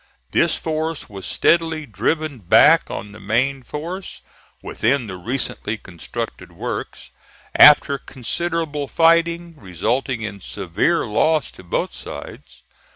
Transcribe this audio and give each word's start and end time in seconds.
This 0.31 0.55
force 0.55 1.09
was 1.09 1.27
steadily 1.27 1.85
driven 1.85 2.39
back 2.39 2.89
on 2.89 3.11
the 3.11 3.19
main 3.19 3.61
force, 3.61 4.21
within 4.63 5.05
the 5.05 5.15
recently 5.15 5.77
constructed 5.77 6.51
works, 6.53 7.11
after 7.53 7.99
considerable 7.99 8.87
fighting, 8.87 9.53
resulting 9.57 10.23
in 10.23 10.39
severe 10.41 11.05
loss 11.05 11.51
to 11.51 11.63
both 11.63 11.93
sides. 11.93 12.63